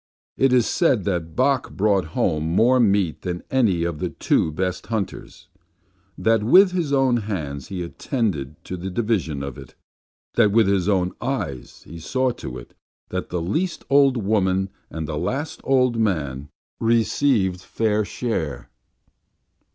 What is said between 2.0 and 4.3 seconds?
home more meat than any of the